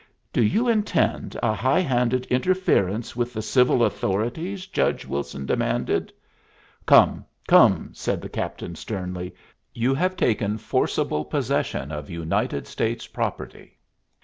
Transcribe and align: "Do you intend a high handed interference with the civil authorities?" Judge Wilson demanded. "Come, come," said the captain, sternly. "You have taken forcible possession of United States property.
"Do 0.33 0.41
you 0.41 0.67
intend 0.67 1.37
a 1.43 1.53
high 1.53 1.81
handed 1.81 2.25
interference 2.25 3.15
with 3.15 3.33
the 3.35 3.41
civil 3.43 3.83
authorities?" 3.83 4.65
Judge 4.65 5.05
Wilson 5.05 5.45
demanded. 5.45 6.11
"Come, 6.87 7.23
come," 7.47 7.91
said 7.93 8.19
the 8.19 8.27
captain, 8.27 8.73
sternly. 8.73 9.35
"You 9.75 9.93
have 9.93 10.15
taken 10.17 10.57
forcible 10.57 11.23
possession 11.23 11.91
of 11.91 12.09
United 12.09 12.65
States 12.65 13.05
property. 13.05 13.77